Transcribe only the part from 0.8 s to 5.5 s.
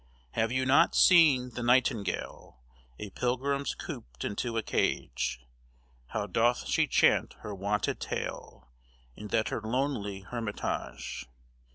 seen the nightingale, A pilgrim coop'd into a cage,